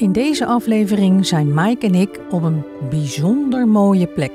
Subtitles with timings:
[0.00, 4.32] In deze aflevering zijn Mike en ik op een bijzonder mooie plek.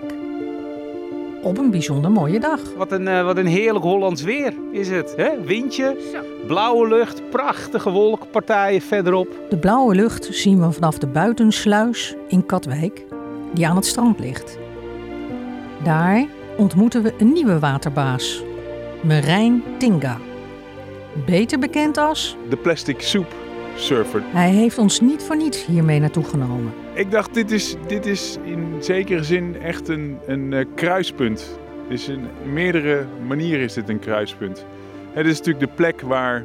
[1.43, 2.59] Op een bijzonder mooie dag.
[2.77, 5.13] Wat een, eh, wat een heerlijk Hollands weer is het.
[5.15, 5.29] Hè?
[5.45, 5.97] Windje,
[6.47, 9.27] blauwe lucht, prachtige wolkenpartijen verderop.
[9.49, 13.05] De blauwe lucht zien we vanaf de buitensluis in Katwijk,
[13.53, 14.57] die aan het strand ligt.
[15.83, 16.25] Daar
[16.57, 18.43] ontmoeten we een nieuwe waterbaas,
[19.03, 20.17] Merijn Tinga.
[21.25, 23.44] Beter bekend als, de plastic soep
[23.75, 24.23] surfer.
[24.25, 26.73] hij heeft ons niet voor niets hiermee naartoe genomen.
[26.93, 31.59] Ik dacht, dit is, dit is in zekere zin echt een, een eh, kruispunt.
[31.89, 34.65] Dus in meerdere manieren is dit een kruispunt.
[35.11, 36.43] Het is natuurlijk de plek waar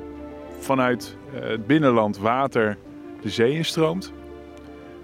[0.59, 2.77] vanuit eh, het binnenland water
[3.23, 4.13] de zee instroomt.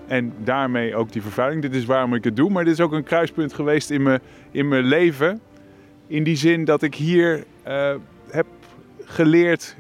[0.06, 1.62] En daarmee ook die vervuiling.
[1.62, 2.51] Dit is waarom ik het doe.
[2.51, 4.20] Maar dit is ook een kruispunt geweest in mijn,
[4.51, 5.41] in mijn leven.
[6.06, 7.95] In die zin dat ik hier eh,
[8.31, 8.47] heb
[9.05, 9.77] geleerd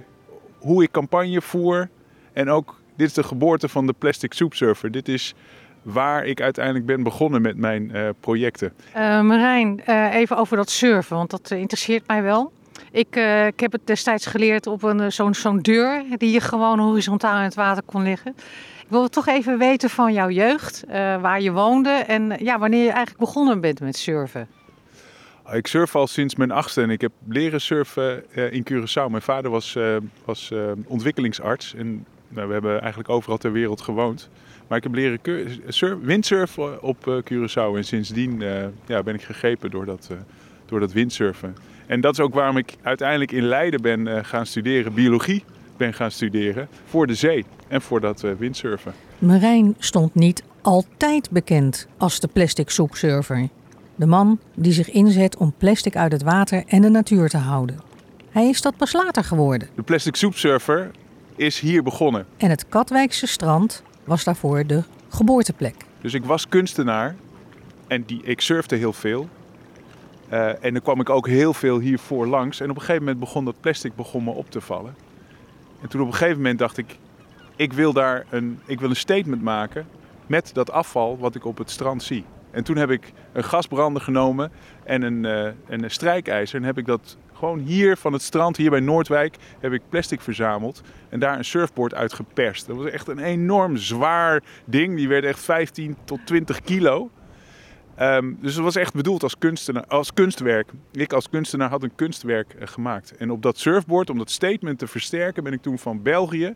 [0.58, 1.88] hoe ik campagne voer.
[2.36, 4.90] En ook, dit is de geboorte van de Plastic Soup Surfer.
[4.90, 5.34] Dit is
[5.82, 8.72] waar ik uiteindelijk ben begonnen met mijn eh, projecten.
[8.92, 12.52] Eh Marijn, eh, even over dat surfen, want dat interesseert mij wel.
[12.90, 17.36] Ik, ik heb het destijds geleerd op een, zo'n zo'n deur die je gewoon horizontaal
[17.36, 18.34] in het water kon liggen.
[18.82, 20.84] Ik wil toch even weten van jouw jeugd,
[21.20, 24.48] waar je woonde en ja, wanneer je eigenlijk begonnen bent met surfen.
[25.52, 29.10] Ik surf al sinds mijn achtste en ik heb leren surfen in Curaçao.
[29.10, 29.76] Mijn vader was,
[30.24, 30.52] was
[30.86, 34.28] ontwikkelingsarts en nou, we hebben eigenlijk overal ter wereld gewoond.
[34.66, 39.70] Maar ik heb leren windsurfen op eh, Curaçao en sindsdien eh, ja, ben ik gegrepen
[39.70, 40.16] door dat, eh,
[40.66, 41.56] door dat windsurfen.
[41.86, 45.44] En dat is ook waarom ik uiteindelijk in Leiden ben gaan studeren, biologie
[45.76, 48.92] ben gaan studeren, voor de zee en voor dat windsurfen.
[49.18, 53.48] Marijn stond niet altijd bekend als de plastic soepsurfer.
[53.94, 57.80] De man die zich inzet om plastic uit het water en de natuur te houden.
[58.30, 59.68] Hij is dat pas later geworden.
[59.74, 60.90] De plastic soepsurfer
[61.36, 62.26] is hier begonnen.
[62.36, 65.74] En het Katwijkse strand was daarvoor de geboorteplek.
[66.00, 67.14] Dus ik was kunstenaar
[67.86, 69.28] en die, ik surfde heel veel.
[70.28, 72.60] Eh, en dan kwam ik ook heel veel hiervoor langs.
[72.60, 74.94] En op een gegeven moment begon dat plastic begon me op te vallen.
[75.80, 76.98] En toen op een gegeven moment dacht ik,
[77.56, 79.86] ik wil daar een, ik wil een statement maken
[80.26, 82.24] met dat afval wat ik op het strand zie.
[82.50, 84.52] En toen heb ik een gasbrander genomen
[84.84, 86.60] en een, eh, en een strijkijzer.
[86.60, 90.20] En heb ik dat gewoon hier van het strand, hier bij Noordwijk, heb ik plastic
[90.20, 90.82] verzameld.
[91.08, 92.66] En daar een surfboard uit geperst.
[92.66, 94.96] Dat was echt een enorm zwaar ding.
[94.96, 97.10] Die werd echt 15 tot 20 kilo.
[97.96, 100.70] Ehm, dus het was echt bedoeld als, kunstenaar, als kunstwerk.
[100.92, 103.16] Ik als kunstenaar had een kunstwerk eh, gemaakt.
[103.16, 106.54] En op dat surfboard, om dat statement te versterken, ben ik toen van België...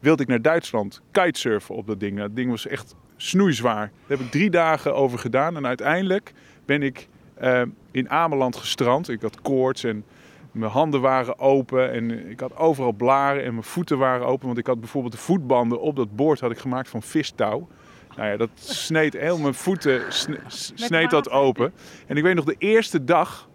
[0.00, 2.14] wilde ik naar Duitsland kitesurfen op dat ding.
[2.14, 3.90] Nou, Dat ding was echt snoeizwaar.
[4.06, 5.56] Daar heb ik drie dagen over gedaan.
[5.56, 6.32] En uiteindelijk
[6.64, 9.08] ben ik eh, in Ameland gestrand.
[9.08, 10.04] Ik had koorts en
[10.52, 11.92] mijn handen waren open.
[11.92, 14.46] En ik had overal blaren en mijn voeten waren open.
[14.46, 17.68] Want ik had bijvoorbeeld de voetbanden op dat boord had ik gemaakt van vistouw.
[18.16, 20.40] Nou ja, dat sneed heel mijn voeten sne-
[20.74, 21.72] sneed dat open.
[22.06, 23.48] En ik weet nog, de eerste dag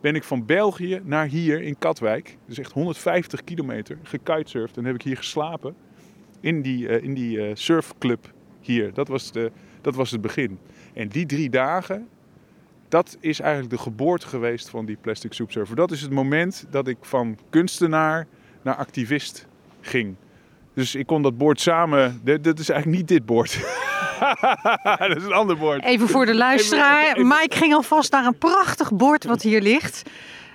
[0.00, 2.36] ben ik van België naar hier in Katwijk.
[2.46, 4.76] Dus echt 150 kilometer gekitesurfd.
[4.76, 5.74] En heb ik hier geslapen
[6.40, 8.94] in die, eh, in die eh, surfclub hier.
[8.94, 10.58] Dat was, de, dat was het begin.
[10.94, 12.08] En die drie dagen,
[12.88, 15.76] dat is eigenlijk de geboorte geweest van die plastic soup surfer.
[15.76, 18.26] Dat is het moment dat ik van kunstenaar
[18.62, 19.46] naar activist
[19.80, 20.14] ging.
[20.74, 22.20] Dus ik kon dat boord samen.
[22.24, 23.60] Dit, dit is eigenlijk niet dit boord.
[24.98, 25.82] dat is een ander boord.
[25.84, 27.02] Even voor de luisteraar.
[27.02, 30.02] Even- even- Mike ging alvast naar een prachtig bord wat hier ligt.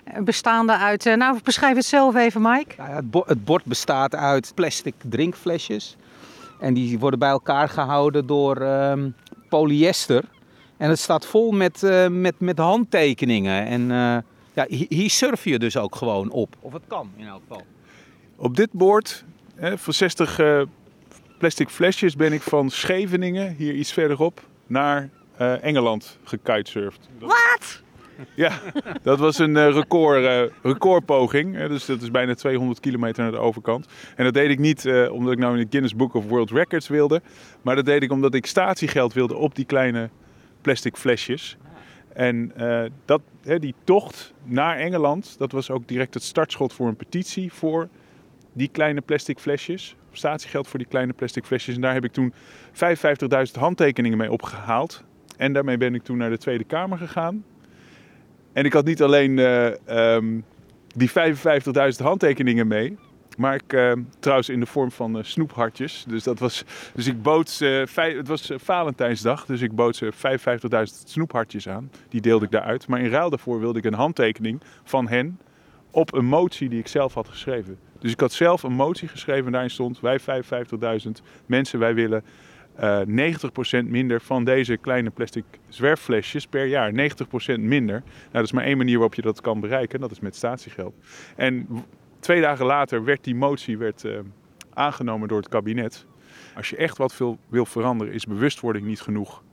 [0.04, 2.74] Eh, Bestaande uit, eh, nou beschrijf het zelf even Mike.
[2.78, 5.96] Nou ja, het, bo- het bord bestaat uit plastic drinkflesjes.
[6.60, 9.10] En die worden bij elkaar gehouden door ehm,
[9.50, 10.24] polyester.
[10.82, 13.66] En het staat vol met, eh, met, met handtekeningen.
[13.66, 14.18] En eh,
[14.54, 16.56] ja, hi- hier surf je dus ook gewoon op.
[16.60, 17.64] Of het kan in elk geval.
[18.36, 19.26] Op dit boord,
[19.56, 20.62] hè, voor 60 eh,
[21.38, 27.10] plastic flesjes, ben ik van Scheveningen, hier iets verderop, naar eh, Engeland gekitesurfd.
[27.20, 27.82] Wat?
[28.36, 28.60] Ja,
[29.04, 31.56] dat was een eh, record, eh, recordpoging.
[31.56, 33.86] Hè, dus dat is bijna 200 kilometer naar de overkant.
[34.16, 36.52] En dat deed ik niet eh, omdat ik nou in het Guinness Book of World
[36.52, 37.22] Records wilde.
[37.62, 40.10] Maar dat deed ik omdat ik statiegeld wilde op die kleine
[40.62, 41.58] plastic flesjes.
[42.14, 46.88] En eh, dat, hè, die tocht naar Engeland, dat was ook direct het startschot voor
[46.88, 47.90] een petitie voor
[48.54, 49.96] die kleine plastic flesjes.
[50.12, 51.76] Statiegeld voor die kleine plastic flesjes.
[51.76, 52.34] En daar heb ik toen
[52.74, 55.04] 55.000 handtekeningen mee opgehaald.
[55.38, 57.44] En daarmee ben ik toen naar de Tweede Kamer gegaan.
[58.54, 60.40] En ik had niet alleen eh, ehm,
[60.96, 62.98] die 55.000 handtekeningen mee.
[63.38, 66.06] Maar ik, eh, trouwens in de vorm van eh, snoephartjes.
[66.08, 66.64] Dus, dat was,
[66.94, 71.70] dus ik bood ze, vij- het was eh, Valentijnsdag, dus ik bood ze 55.000 snoephartjes
[71.70, 71.92] aan.
[72.10, 72.88] Die deelde ik daaruit.
[72.88, 75.40] Maar in ruil daarvoor wilde ik een handtekening van hen
[75.92, 77.78] op een motie die ik zelf had geschreven.
[78.00, 80.28] Dus ik had zelf een motie geschreven en daarin stond: wij 55.000
[81.46, 82.24] mensen, wij willen
[82.76, 86.92] eh 90% minder van deze kleine plastic zwerfflesjes per jaar.
[86.92, 86.96] 90%
[87.60, 88.00] minder.
[88.06, 90.00] Nou, dat is maar één manier waarop je dat kan bereiken.
[90.00, 90.94] Dat is met statiegeld.
[91.36, 91.68] En
[92.22, 94.20] twee dagen later werd die motie werd, eh,
[94.74, 96.06] aangenomen door het kabinet.
[96.56, 99.44] Als je echt wat veel wil veranderen, is bewustwording niet genoeg.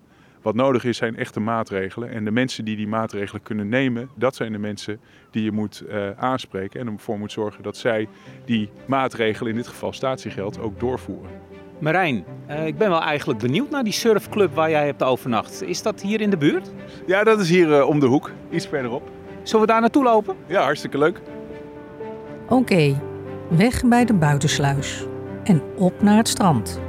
[0.43, 2.11] Wat nodig is, zijn echte maatregelen.
[2.11, 5.01] En de mensen die die maatregelen kunnen nemen, dat zijn de mensen
[5.31, 6.81] die je moet eh, aanspreken.
[6.81, 8.09] En ervoor moet zorgen dat zij
[8.45, 11.31] die maatregelen, in dit geval statiegeld, ook doorvoeren.
[11.79, 15.63] Marijn, eh, ik ben wel eigenlijk benieuwd naar die surfclub waar jij hebt overnacht.
[15.63, 16.73] Is dat hier in de buurt?
[17.07, 19.11] Ja, dat is hier eh, om de hoek, iets verderop.
[19.43, 20.37] Zullen we daar naartoe lopen?
[20.47, 21.21] Ja, hartstikke leuk.
[22.49, 23.01] Oké,
[23.49, 25.07] weg bij de buitensluis
[25.45, 26.81] en op naar het strand.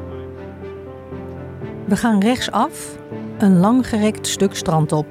[1.85, 2.97] We gaan rechtsaf
[3.37, 5.05] een langgerekt stuk strand op.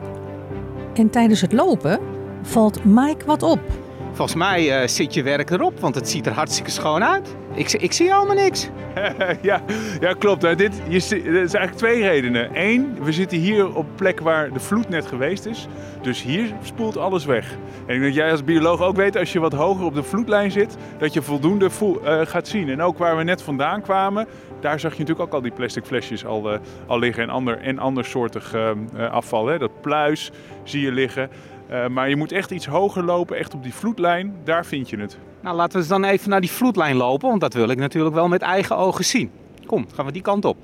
[0.95, 1.99] En tijdens het lopen
[2.43, 3.61] valt Mike wat op.
[4.13, 7.37] Volgens mij eh, zit je werk erop, want het ziet er hartstikke schoon uit.
[7.59, 8.69] Ik, ik zie allemaal niks.
[9.43, 9.61] ja,
[10.01, 10.43] ja, klopt.
[10.43, 10.55] hè.
[10.55, 12.51] Dit, er zijn eigenlijk twee redenen.
[12.53, 15.67] Eén, we zitten hier op een plek waar de vloed net geweest is.
[16.03, 17.51] Dus hier spoelt alles weg.
[17.87, 20.03] En ik denk dat jij als bioloog ook weet, als je wat hoger op de
[20.03, 22.69] vloedlijn zit, dat je voldoende voel- eh, gaat zien.
[22.69, 24.27] En ook waar we net vandaan kwamen,
[24.61, 27.59] daar zag je natuurlijk ook al die plastic flesjes al, eh, al liggen en ander,
[27.61, 28.71] en andersoortig eh,
[29.11, 29.47] afval.
[29.47, 29.59] Hè.
[29.59, 30.31] Dat pluis
[30.63, 31.31] zie je liggen.
[31.69, 34.97] Eh, maar je moet echt iets hoger lopen, echt op die vloedlijn, daar vind je
[34.99, 35.19] het.
[35.41, 38.15] Nou, laten we eens dan even naar die vloedlijn lopen, want dat wil ik natuurlijk
[38.15, 39.31] wel met eigen ogen zien.
[39.67, 40.57] Kom, gaan we die kant op.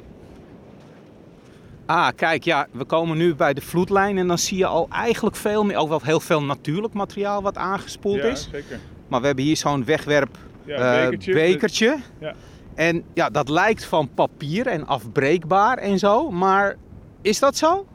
[1.86, 5.36] Ah, kijk, ja, we komen nu bij de vloedlijn en dan zie je al eigenlijk
[5.36, 8.48] veel meer, ook wel heel veel natuurlijk materiaal wat aangespoeld ja, is.
[8.52, 8.78] zeker.
[9.08, 11.32] Maar we hebben hier zo'n wegwerp Ja, eh, bekertje.
[11.32, 11.96] bekertje.
[12.18, 12.34] Ja.
[12.74, 16.76] En ja, dat lijkt van papier en afbreekbaar en zo, maar
[17.22, 17.86] is dat zo?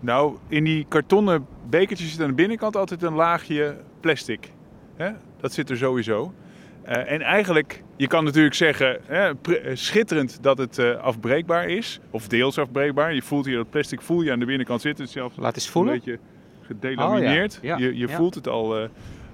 [0.00, 4.50] Nou, in die kartonnen bekertjes zit aan de binnenkant altijd een laagje plastic.
[4.96, 5.10] Hè?
[5.40, 6.32] Dat zit er sowieso.
[6.82, 12.00] Eh, en eigenlijk, je kan natuurlijk zeggen, hè, eh, schitterend dat het eh, afbreekbaar is.
[12.10, 13.14] Of deels afbreekbaar.
[13.14, 15.04] Je voelt hier dat plastic voel je aan de binnenkant zitten.
[15.04, 15.94] Het zelfs Laat eens een voelen.
[15.94, 16.18] beetje
[16.62, 17.56] gedelamineerd.
[17.56, 18.16] Oh ja, ja, je je ja.
[18.16, 18.88] voelt het al,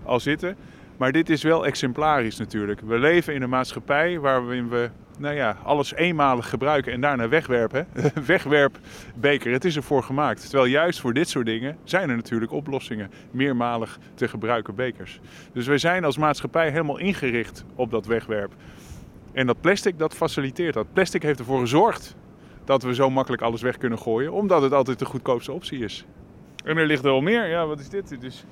[0.05, 0.56] al zitten.
[0.97, 2.81] Maar dit is wel exemplarisch natuurlijk.
[2.81, 4.91] We leven in een maatschappij waarin we
[5.22, 7.86] nou ja, alles eenmalig gebruiken en daarna wegwerpen.
[8.26, 10.40] Wegwerpbeker, het is ervoor gemaakt.
[10.40, 13.10] Terwijl juist voor dit soort dingen zijn er natuurlijk oplossingen.
[13.30, 15.20] Meermalig te gebruiken bekers.
[15.52, 18.52] Dus wij zijn als maatschappij helemaal ingericht op dat wegwerp.
[19.32, 20.92] En dat plastic, dat faciliteert dat.
[20.92, 22.16] Plastic heeft ervoor gezorgd
[22.64, 24.32] dat we zo makkelijk alles weg kunnen gooien.
[24.32, 26.04] Omdat het altijd de goedkoopste optie is.
[26.64, 27.48] En er ligt er wel meer.
[27.48, 28.08] Ja, wat is dit?
[28.08, 28.44] Dit is...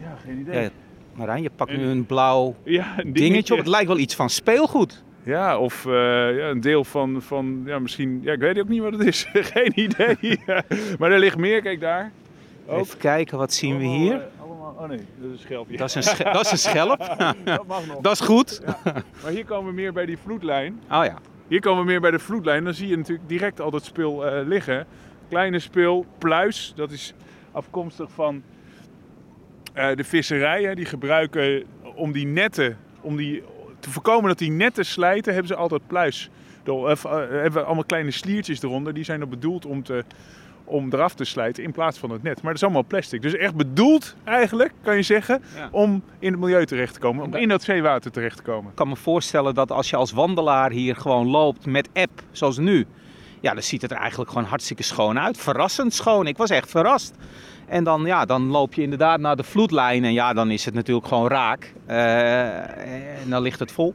[0.00, 0.62] Ja, geen idee.
[0.62, 0.70] Ja,
[1.14, 3.58] Marijn, je pakt En- nu een blauw Ja, een dingetje op.
[3.58, 5.02] Het lijkt wel iets van speelgoed.
[5.24, 5.92] Ja, of eh,
[6.36, 9.26] ja, een deel van, van ja, misschien, ja, ik weet ook niet wat het is.
[9.54, 10.40] Geen idee.
[10.98, 12.12] maar er ligt meer, kijk daar.
[12.66, 12.80] Ook.
[12.80, 14.14] Even kijken, wat zien we hier?
[14.14, 15.76] eh, allemaal, oh nee, dat is een schelpje.
[15.76, 16.98] Dat is een, dat is een schelp.
[17.44, 18.00] dat mag nog.
[18.00, 18.60] Dat is goed.
[19.22, 20.80] Maar hier komen we meer bij die vloedlijn.
[20.90, 21.18] Oh ja.
[21.48, 22.64] Hier komen we meer bij de vloedlijn.
[22.64, 24.86] Dan zie je natuurlijk direct al dat spul eh, liggen.
[25.28, 26.72] Kleine spul, pluis.
[26.76, 27.14] Dat is
[27.52, 28.42] afkomstig van
[29.72, 30.76] de visserijen.
[30.76, 31.64] Die gebruiken
[31.94, 33.42] om die netten, om die,
[33.82, 36.30] te voorkomen dat die netten slijten, hebben ze altijd pluis.
[36.64, 38.94] Er, eh, eh, hebben we allemaal kleine sliertjes eronder.
[38.94, 40.04] Die zijn er bedoeld om, te,
[40.64, 42.34] om eraf te slijten in plaats van het net.
[42.34, 43.22] Maar dat is allemaal plastic.
[43.22, 45.68] Dus echt bedoeld eigenlijk, kan je zeggen, Ja.
[45.70, 47.24] om in het milieu terecht te komen.
[47.24, 48.70] Om in dat zeewater terecht te komen.
[48.70, 52.58] Ik kan me voorstellen dat als je als wandelaar hier gewoon loopt met app, zoals
[52.58, 52.86] nu,
[53.40, 55.38] ja, dan ziet het er eigenlijk gewoon hartstikke schoon uit.
[55.38, 56.26] Verrassend schoon.
[56.26, 57.14] Ik was echt verrast.
[57.72, 60.74] En dan, ja, dan loop je inderdaad naar de vloedlijn en ja, dan is het
[60.74, 61.72] natuurlijk gewoon raak.
[61.86, 63.94] Eh, en dan ligt het vol.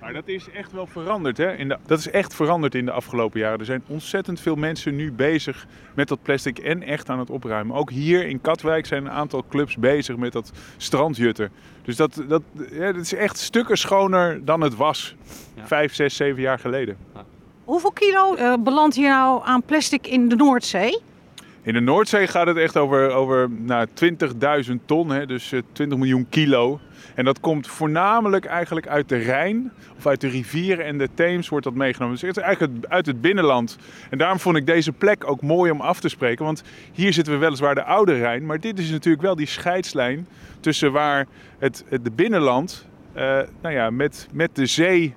[0.00, 1.36] Maar dat is echt wel veranderd.
[1.36, 1.56] Hè?
[1.56, 3.58] In de, dat is echt veranderd in de afgelopen jaren.
[3.58, 7.76] Er zijn ontzettend veel mensen nu bezig met dat plastic en echt aan het opruimen.
[7.76, 11.50] Ook hier in Katwijk zijn een aantal clubs bezig met dat strandjutten.
[11.82, 15.14] Dus dat, dat, ja, dat is echt stukken schoner dan het was.
[15.54, 15.66] Ja.
[15.66, 16.96] Vijf, zes, zeven jaar geleden.
[17.64, 21.14] Hoeveel kilo eh, belandt hier nou aan plastic in de Noordzee?
[21.66, 23.86] In de Noordzee gaat het echt over, over nou,
[24.68, 26.80] 20.000 ton, hè, dus eh, 20 miljoen kilo.
[27.14, 31.48] En dat komt voornamelijk eigenlijk uit de Rijn of uit de rivieren en de Theems
[31.48, 32.14] wordt dat meegenomen.
[32.14, 33.78] Dus het is eigenlijk uit- het binnenland.
[34.10, 36.44] En daarom vond ik deze plek ook mooi om af te spreken.
[36.44, 40.28] Want hier zitten we weliswaar de oude Rijn, maar dit is natuurlijk wel die scheidslijn
[40.60, 41.26] tussen waar
[41.58, 45.14] het, het binnenland eh, nou ja, met, met de zee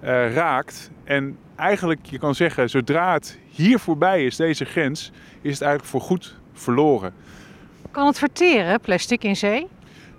[0.00, 0.90] eh, raakt.
[1.04, 5.90] En eigenlijk, je kan zeggen, zodra het hier voorbij is, deze grens, is het eigenlijk
[5.90, 7.14] voor goed verloren.
[7.90, 9.66] Kan het verteren, plastic in zee?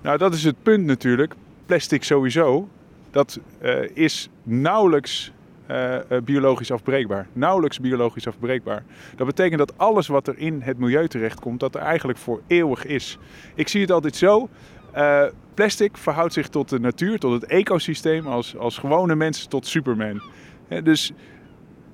[0.01, 1.34] Nou, dat is het punt natuurlijk.
[1.65, 2.67] Plastic sowieso,
[3.12, 5.31] dat eh, is nauwelijks
[5.65, 7.27] eh, eh, biologisch afbreekbaar.
[7.34, 8.84] Nauwelijks biologisch afbreekbaar.
[9.15, 12.86] Dat betekent dat alles wat er in het milieu terechtkomt, dat er eigenlijk voor eeuwig
[12.86, 13.17] is.
[13.55, 14.50] Ik zie het altijd zo.
[15.53, 20.22] Plastic verhoudt zich tot de natuur, tot het ecosysteem, als, als gewone mensen tot Superman.
[20.84, 21.12] Dus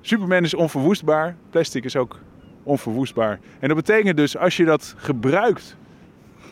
[0.00, 2.18] Superman is onverwoestbaar, plastic is ook
[2.62, 3.38] onverwoestbaar.
[3.58, 5.76] En dat betekent dus als je dat gebruikt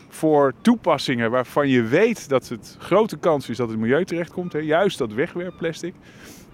[0.08, 4.58] voor toepassingen waarvan je weet dat het grote kans is dat het milieu terechtkomt, hè,
[4.58, 5.94] juist dat wegwerpplastic,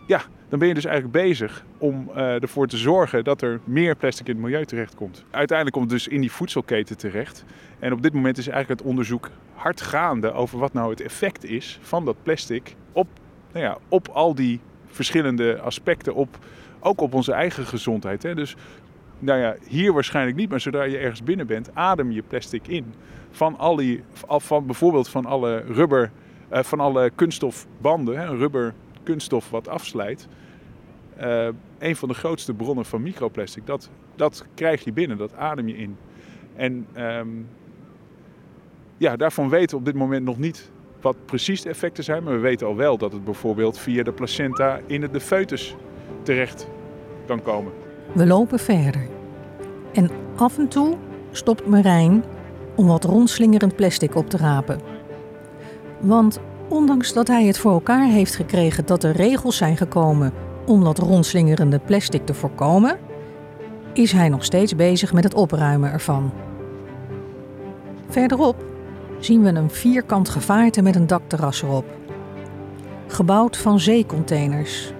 [0.06, 3.96] ja, dan ben je dus eigenlijk bezig om uh, ervoor te zorgen dat er meer
[3.96, 5.24] plastic in het milieu terechtkomt.
[5.30, 7.44] Uiteindelijk komt het dus in die voedselketen terecht.
[7.78, 11.44] En op dit moment is eigenlijk het onderzoek hard gaande over wat nou het effect
[11.44, 13.08] is van dat plastic op,
[13.52, 16.38] nou ja, op al die verschillende aspecten, op,
[16.80, 18.22] ook op onze eigen gezondheid.
[18.22, 18.34] Hè.
[18.34, 18.56] Dus
[19.18, 22.94] nou ja, hier waarschijnlijk niet, maar zodra je ergens binnen bent, adem je plastic in.
[23.30, 26.10] Van, al die, van bijvoorbeeld van alle rubber,
[26.52, 30.28] uh, van alle kunststofbanden, hè, rubber kunststof wat afslijt.
[31.20, 35.68] Uh, een van de grootste bronnen van microplastic, dat, dat krijg je binnen, dat adem
[35.68, 35.96] je in.
[36.56, 37.48] En um,
[38.96, 40.70] ja, daarvan weten we op dit moment nog niet
[41.00, 42.22] wat precies de effecten zijn.
[42.22, 45.76] Maar we weten al wel dat het bijvoorbeeld via de placenta in de foetus
[46.22, 46.68] terecht
[47.26, 47.72] kan komen.
[48.12, 49.08] We lopen verder.
[49.92, 50.96] En af en toe
[51.30, 52.24] stopt Marijn
[52.74, 54.80] om wat rondslingerend plastic op te rapen.
[56.00, 60.32] Want ondanks dat hij het voor elkaar heeft gekregen dat er regels zijn gekomen
[60.66, 62.98] om dat rondslingerende plastic te voorkomen,
[63.92, 66.32] is hij nog steeds bezig met het opruimen ervan.
[68.08, 68.64] Verderop
[69.20, 71.84] zien we een vierkant gevaarte met een dakterras erop.
[73.06, 74.92] Gebouwd van zeecontainers.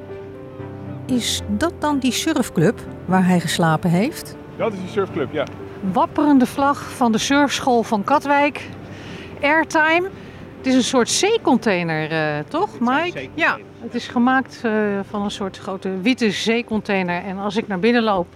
[1.07, 4.37] Is dat dan die surfclub waar hij geslapen heeft?
[4.57, 5.45] Dat is die surfclub, ja.
[5.93, 8.69] Wapperende vlag van de surfschool van Katwijk.
[9.41, 10.09] Airtime.
[10.57, 13.29] Het is een soort zeecontainer, uh, toch, Mike?
[13.35, 14.73] Ja, het is gemaakt uh,
[15.09, 17.23] van een soort grote witte zeecontainer.
[17.23, 18.27] En als ik naar binnen loop,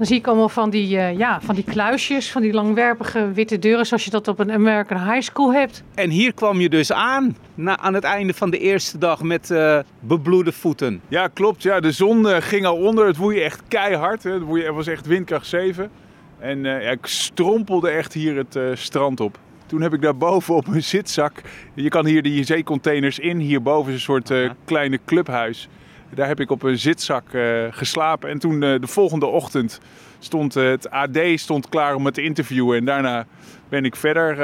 [0.00, 3.58] dan zie ik allemaal van die, uh, ja, van die kluisjes, van die langwerpige witte
[3.58, 5.82] deuren, zoals je dat op een American High School hebt.
[5.94, 9.50] En hier kwam je dus aan, na, aan het einde van de eerste dag met
[9.50, 11.00] uh, bebloede voeten.
[11.08, 11.62] Ja, klopt.
[11.62, 13.06] Ja, de zon uh, ging al onder.
[13.06, 14.22] Het woei echt keihard.
[14.22, 14.32] Hè.
[14.32, 15.90] Het woei, was echt windkracht 7.
[16.38, 19.38] En ja, ik strompelde echt hier het strand op.
[19.66, 21.42] Toen heb ik daar boven op een zitzak.
[21.74, 23.38] Je kan hier die zeecontainers in.
[23.38, 24.32] Hierboven is een soort
[24.64, 25.68] kleine clubhuis.
[26.14, 28.30] Daar heb ik op een zitzak uh, geslapen.
[28.30, 29.80] En toen uh, de volgende ochtend
[30.18, 32.78] stond uh, het AD stond klaar om het te interviewen.
[32.78, 33.26] En daarna
[33.68, 34.36] ben ik verder,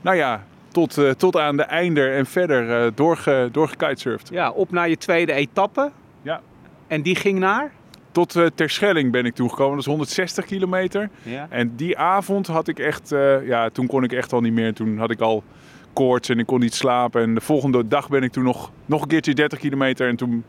[0.00, 4.28] nou ja, tot, tot aan de einder en verder doorge, doorgekitesurfd.
[4.32, 5.90] Ja, op naar je tweede etappe.
[6.22, 6.40] Ja.
[6.86, 7.72] En die ging naar?
[8.12, 9.70] Tot uh, Terschelling ben ik toegekomen.
[9.70, 11.10] Dat is 160 kilometer.
[11.22, 11.46] Ja.
[11.50, 14.74] En die avond had ik echt, uh, ja, toen kon ik echt al niet meer.
[14.74, 15.44] Toen had ik al
[15.98, 17.22] koorts en ik kon niet slapen.
[17.22, 20.08] En de volgende dag ben ik toen nog, nog een keertje 30 kilometer.
[20.08, 20.44] En toen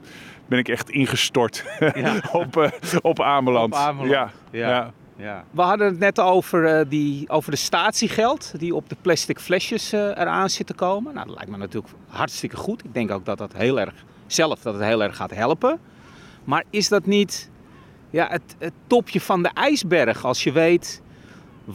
[0.45, 1.63] ben ik echt ingestort
[1.93, 2.21] ja.
[2.31, 2.69] op, uh,
[3.01, 3.73] op Ameland.
[3.73, 4.09] Op Ameland.
[4.11, 4.31] Ja.
[4.51, 4.91] Ja.
[5.15, 5.43] ja.
[5.51, 9.93] We hadden het net over, uh, die, over de statiegeld die op de plastic flesjes
[9.93, 11.13] uh, eraan zit te komen.
[11.13, 12.83] Nou, dat lijkt me natuurlijk hartstikke goed.
[12.83, 13.93] Ik denk ook dat dat heel erg,
[14.27, 15.79] zelf dat het heel erg gaat helpen.
[16.43, 17.49] Maar is dat niet
[18.09, 21.01] ja, het, het topje van de ijsberg als je weet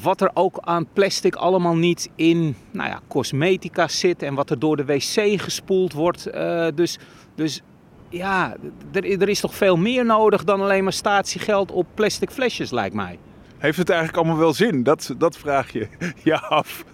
[0.03, 4.59] wat er ook aan plastic allemaal niet in nou ja, cosmetica zit en wat er
[4.59, 6.29] door de wc gespoeld wordt.
[6.35, 6.99] Uh, dus,
[7.35, 7.63] dus
[8.09, 8.57] ja,
[8.93, 12.95] er, er is toch veel meer nodig dan alleen maar statiegeld op plastic flesjes, lijkt
[12.95, 13.19] mij.
[13.59, 14.83] Heeft het eigenlijk allemaal wel zin?
[14.83, 15.89] Dat, dat vraag je
[16.25, 16.85] je af.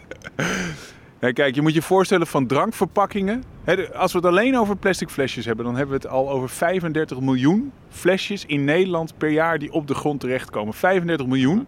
[1.21, 3.45] Ja, kijk, je moet je voorstellen van drankverpakkingen.
[3.95, 7.21] Als we het alleen over plastic flesjes hebben, dan hebben we het al over 35
[7.21, 10.75] miljoen flesjes in Nederland per jaar die op de grond terechtkomen.
[10.75, 11.67] 35 miljoen,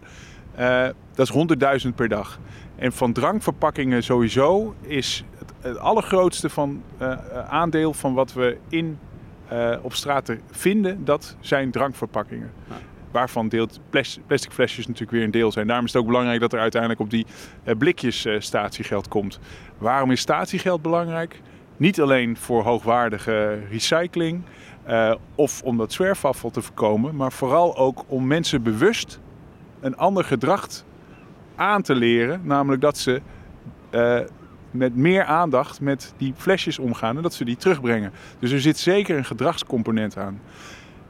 [0.59, 2.39] uh, dat is 100.000 per dag.
[2.75, 7.17] En van drankverpakkingen sowieso is het, het allergrootste van, uh,
[7.47, 8.99] aandeel van wat we in
[9.53, 12.51] uh, op straat te vinden, dat zijn drankverpakkingen.
[12.69, 12.75] Ja.
[13.11, 13.79] Waarvan deelt
[14.27, 15.67] plastic flesjes natuurlijk weer een deel zijn.
[15.67, 17.25] Daarom is het ook belangrijk dat er uiteindelijk op die
[17.63, 19.39] uh, blikjes statiegeld komt.
[19.77, 21.41] Waarom is statiegeld belangrijk?
[21.77, 24.43] Niet alleen voor hoogwaardige recycling
[25.35, 29.19] of om dat zwerfafval te voorkomen, maar vooral ook om mensen bewust
[29.79, 30.67] een ander gedrag
[31.55, 32.41] aan te leren.
[32.43, 33.21] Namelijk dat ze
[34.71, 38.11] met meer aandacht met die flesjes omgaan en dat ze die terugbrengen.
[38.39, 40.41] Dus er zit zeker een gedragscomponent aan.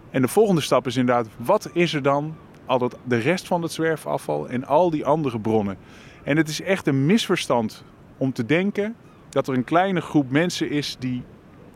[0.09, 2.35] En de volgende stap is inderdaad, wat is er dan
[2.65, 5.77] altijd de rest van het zwerfafval en al die andere bronnen?
[6.23, 7.83] En het is echt een misverstand
[8.17, 8.95] om te denken
[9.29, 11.23] dat er een kleine groep mensen is die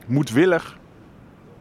[0.05, 0.77] moedwillig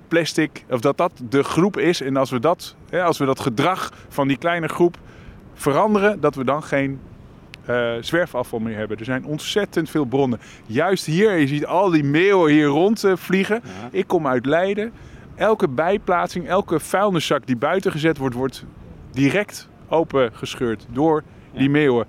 [0.08, 2.00] plastic, of dat dat de groep is.
[2.00, 4.98] En als we dat, als we dat gedrag van die kleine groep
[5.56, 7.00] veranderen, dat we dan geen
[7.68, 8.98] uh, zwerfafval meer hebben.
[8.98, 10.40] Er zijn ontzettend veel bronnen.
[10.66, 13.60] Juist hier, je ziet al die meeuwen hier rondvliegen.
[13.64, 13.88] Uh, ja.
[13.90, 14.92] Ik kom uit Leiden.
[15.34, 18.64] Elke bijplaatsing, elke vuilniszak die buiten gezet wordt, wordt
[19.12, 21.22] direct opengescheurd door
[21.52, 21.58] ja.
[21.58, 22.06] die meeuwen.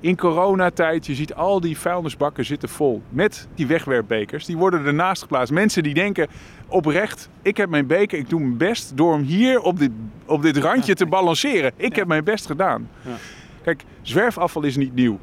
[0.00, 4.44] In coronatijd, je ziet al die vuilnisbakken zitten vol met die wegwerpbekers.
[4.44, 5.52] Die worden ernaast geplaatst.
[5.52, 6.28] Mensen die denken
[6.68, 9.90] oprecht, ik heb mijn beker, ik doe mijn best door hem hier op dit,
[10.26, 11.72] op dit randje te balanceren.
[11.76, 12.88] Ik heb mijn best gedaan.
[13.02, 13.16] Ja.
[13.62, 15.18] Kijk, zwerfafval is niet nieuw.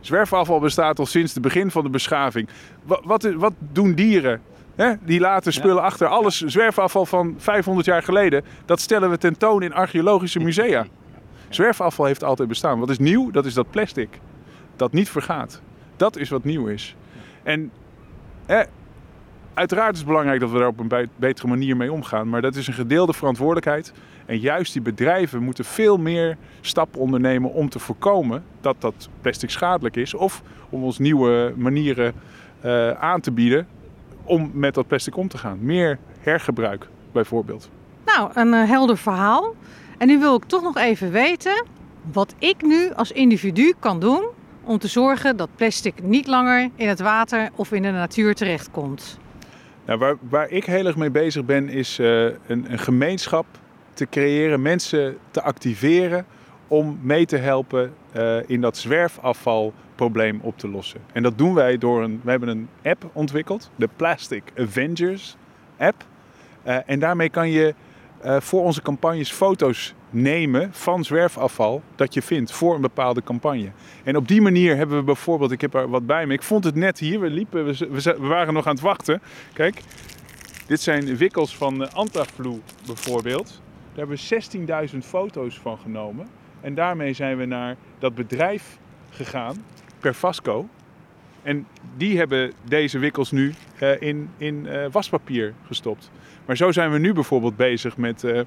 [0.00, 2.48] Zwerfafval bestaat al sinds het begin van de beschaving.
[3.04, 4.40] Wat, wat, doen dieren?
[5.04, 6.06] Die laten spullen achter.
[6.06, 10.86] Alles zwerfafval van 500 jaar geleden, dat stellen we tentoon in archeologische musea.
[11.48, 12.78] Zwerfafval heeft altijd bestaan.
[12.78, 13.30] Wat is nieuw?
[13.30, 14.20] Dat is dat plastic.
[14.76, 15.60] Dat niet vergaat.
[15.96, 16.96] Dat is wat nieuw is.
[17.42, 17.70] En
[19.54, 22.28] uiteraard is het belangrijk dat we daar op een be- betere manier mee omgaan.
[22.28, 23.92] Maar dat is een gedeelde verantwoordelijkheid.
[24.26, 29.50] En juist die bedrijven moeten veel meer stappen ondernemen om te voorkomen dat dat plastic
[29.50, 30.14] schadelijk is.
[30.14, 32.12] Of om ons nieuwe manieren
[32.60, 33.66] eh, aan te bieden
[34.24, 35.58] om met dat plastic om te gaan.
[35.60, 37.70] Meer hergebruik bijvoorbeeld.
[38.06, 39.54] Nou, een eh, helder verhaal.
[39.98, 41.64] En nu wil ik toch nog even weten
[42.12, 44.26] wat ik nu als individu kan doen
[44.64, 49.18] om te zorgen dat plastic niet langer in het water of in de natuur terechtkomt.
[49.84, 53.46] Nou, waar, waar ik heel erg mee bezig ben, is eh, een, een gemeenschap
[53.92, 56.26] te creëren, mensen te activeren
[56.68, 61.00] om mee te helpen eh, in dat zwerfafvalprobleem op te lossen.
[61.12, 65.36] En dat doen wij door een, we hebben een app ontwikkeld, de Plastic Avengers
[65.78, 66.04] app.
[66.62, 67.74] Eh, en daarmee kan je
[68.20, 73.70] eh, voor onze campagnes foto's nemen van zwerfafval dat je vindt voor een bepaalde campagne.
[74.04, 76.64] En op die manier hebben we bijvoorbeeld, ik heb er wat bij me, ik vond
[76.64, 79.22] het net hier, we liepen, we, we waren nog aan het wachten.
[79.52, 79.82] Kijk,
[80.66, 83.60] dit zijn wikkels van eh, Antaflu bijvoorbeeld.
[83.94, 86.26] Daar hebben we 16.000 foto's van genomen.
[86.60, 88.78] En daarmee zijn we naar dat bedrijf
[89.10, 89.64] gegaan,
[89.98, 90.68] Perfasco.
[91.42, 91.66] En
[91.96, 96.10] die hebben deze wikkels nu eh, in, in eh, waspapier gestopt.
[96.46, 98.40] Maar zo zijn we nu bijvoorbeeld bezig met, eh,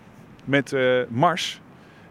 [0.45, 0.75] met
[1.09, 1.61] Mars.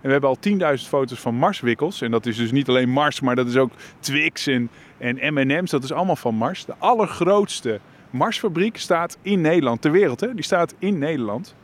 [0.00, 0.38] En we hebben al
[0.78, 2.00] 10.000 foto's van Marswikkels.
[2.00, 5.70] En dat is dus niet alleen Mars, maar dat is ook Twix en, en M&M's.
[5.70, 6.64] Dat is allemaal van Mars.
[6.64, 7.80] De allergrootste
[8.10, 10.20] Marsfabriek staat in Nederland, ter wereld.
[10.20, 10.34] Hè?
[10.34, 11.54] Die staat in Nederland.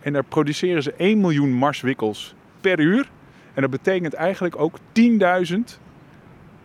[0.00, 3.08] En daar produceren ze 1 miljoen Marswikkels per uur.
[3.54, 5.58] En dat betekent eigenlijk ook 10.000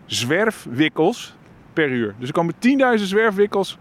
[0.05, 1.35] zwerfwikkels
[1.73, 2.15] per uur.
[2.19, 2.53] Dus er komen
[2.97, 3.77] 10.000 zwerfwikkels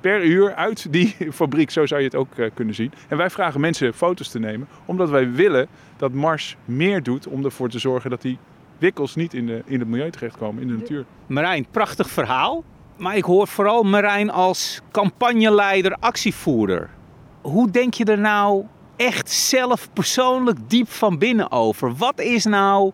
[0.00, 1.70] per uur uit die fabriek.
[1.70, 2.92] Zo zou je het ook eh, kunnen zien.
[3.08, 7.44] En wij vragen mensen foto's te nemen, omdat wij willen dat Mars meer doet om
[7.44, 8.38] ervoor te zorgen dat die
[8.78, 11.04] wikkels niet in, de, in het milieu terechtkomen, in de natuur.
[11.26, 12.64] Marijn, prachtig verhaal.
[12.96, 16.90] Maar ik hoor vooral Marijn als campagneleider, actievoerder.
[17.40, 18.64] Hoe denk je er nou
[18.96, 21.94] echt zelf persoonlijk diep van binnen over?
[21.94, 22.92] Wat is nou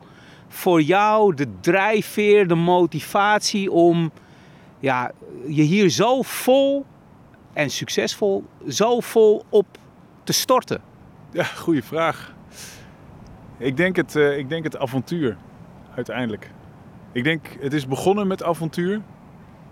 [0.52, 4.10] voor jou de drijfveer, de motivatie om
[4.78, 5.10] ja,
[5.46, 6.84] je hier zo vol
[7.52, 9.66] en succesvol, zo vol op
[10.24, 10.80] te storten?
[11.30, 12.34] Ja, goede vraag.
[13.58, 15.36] Ik denk het, eh, ik denk het avontuur,
[15.94, 16.50] uiteindelijk.
[17.12, 19.00] Ik denk, het is begonnen met avontuur.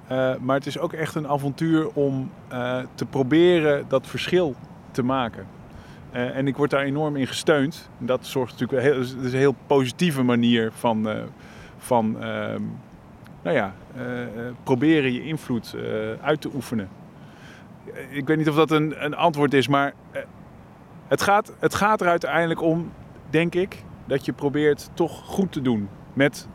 [0.06, 4.54] eh, maar het is ook echt een avontuur om eh, te proberen dat verschil
[4.90, 5.46] te maken.
[6.12, 7.88] Eh, en ik word daar enorm in gesteund.
[7.98, 11.22] Dat zorgt natuurlijk heel, is een heel positieve manier van, eh,
[11.78, 12.62] van ehm,
[13.42, 14.02] nou ja, eh,
[14.62, 15.76] proberen je invloed
[16.20, 16.88] uit te oefenen.
[18.08, 19.92] Ik weet niet of dat een, een antwoord is, maar
[21.08, 22.92] het gaat, het gaat er uiteindelijk om,
[23.30, 26.48] denk ik, dat je probeert toch goed te doen met,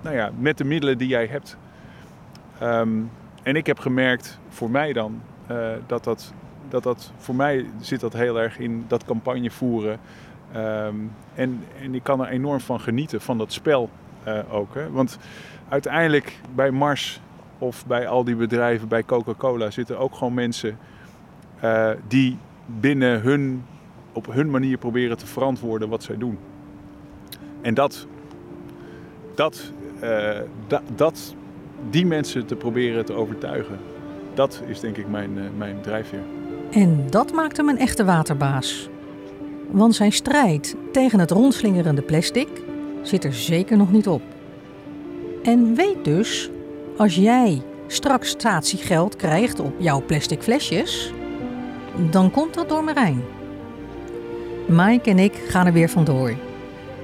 [0.00, 1.56] nou ja, met de middelen die jij hebt.
[2.58, 2.98] Ehm,
[3.42, 5.22] en ik heb gemerkt, voor mij dan,
[5.86, 6.32] dat, dat,
[6.70, 9.98] dat dat, voor mij zit dat heel erg in dat campagne voeren.
[10.52, 10.94] Ehm,
[11.34, 13.90] en, en ik kan er enorm van genieten, van dat spel
[14.24, 14.74] eh, ook.
[14.74, 14.90] Hè?
[14.90, 15.18] Want
[15.68, 17.20] uiteindelijk bij Mars
[17.58, 20.78] of bij al die bedrijven, bij Coca-Cola, zitten ook gewoon mensen
[21.60, 23.64] eh, die binnen hun,
[24.12, 26.38] op hun manier proberen te verantwoorden wat zij doen.
[27.60, 28.06] En dat,
[29.34, 31.34] dat, eh, da- dat,
[31.90, 33.78] die mensen te proberen te overtuigen,
[34.34, 36.22] dat is denk ik mijn, mijn drijfveer.
[36.70, 38.88] En dat maakt hem een echte waterbaas.
[39.70, 42.48] Want zijn strijd tegen het rondslingerende plastic
[43.02, 44.22] zit er zeker nog niet op.
[45.42, 46.50] En weet dus,
[46.96, 51.12] als jij straks statiegeld krijgt op jouw plastic flesjes,
[52.10, 53.22] dan komt dat door Marijn.
[54.66, 56.34] Mike en ik gaan er weer vandoor.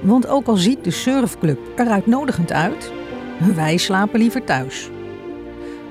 [0.01, 2.91] Want ook al ziet de surfclub er uitnodigend uit,
[3.55, 4.89] wij slapen liever thuis.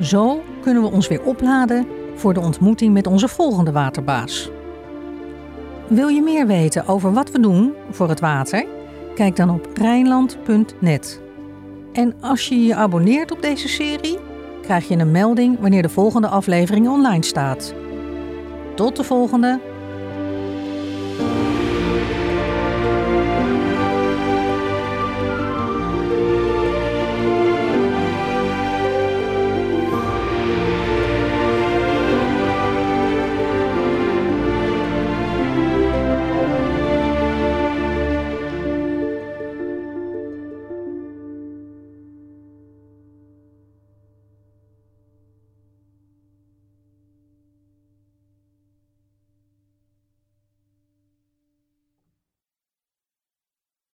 [0.01, 1.87] Zo kunnen we ons weer opladen
[2.17, 4.51] voor de ontmoeting met onze volgende waterbaas.
[5.89, 8.67] Wil je meer weten over wat we doen voor het water?
[9.15, 11.21] Kijk dan op Rijnland.net.
[11.93, 14.19] En als je je abonneert op deze serie,
[14.63, 17.75] krijg je een melding wanneer de volgende aflevering online staat.
[18.75, 19.61] Tot de volgende